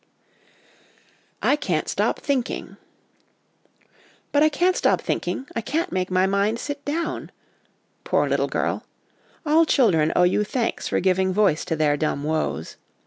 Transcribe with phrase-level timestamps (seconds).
[1.43, 2.77] 'I can't stop thinking.'
[4.31, 7.29] 'But I can't stop thinking; I can't make my mind sit down!'
[8.03, 8.83] Poor little girl!
[9.45, 12.77] All children owe you thanks for giving voice to their dumb woes.